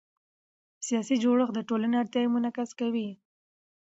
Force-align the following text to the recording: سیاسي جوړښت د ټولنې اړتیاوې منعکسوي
سیاسي 0.87 1.15
جوړښت 1.23 1.53
د 1.55 1.59
ټولنې 1.69 1.95
اړتیاوې 2.01 2.29
منعکسوي 2.33 3.09